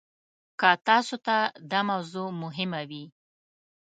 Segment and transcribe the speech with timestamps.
[0.59, 1.37] که تاسو ته
[1.71, 3.03] دا موضوع مهمه وي.